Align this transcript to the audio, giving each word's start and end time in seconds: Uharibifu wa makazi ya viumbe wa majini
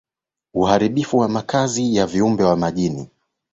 Uharibifu 0.53 1.17
wa 1.17 1.27
makazi 1.29 1.95
ya 1.95 2.05
viumbe 2.07 2.43
wa 2.43 2.55
majini 2.57 3.09